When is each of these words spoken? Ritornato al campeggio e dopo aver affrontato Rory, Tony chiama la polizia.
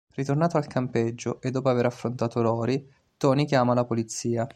Ritornato 0.15 0.57
al 0.57 0.65
campeggio 0.65 1.39
e 1.41 1.51
dopo 1.51 1.69
aver 1.69 1.85
affrontato 1.85 2.41
Rory, 2.41 2.91
Tony 3.17 3.45
chiama 3.45 3.75
la 3.75 3.85
polizia. 3.85 4.49